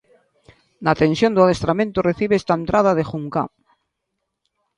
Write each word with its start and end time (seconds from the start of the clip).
Na 0.85 0.93
tensión 1.03 1.31
do 1.33 1.43
adestramento 1.45 2.05
recibe 2.09 2.35
esta 2.37 2.57
entrada 2.61 2.91
de 2.97 3.07
Juncá. 3.09 3.43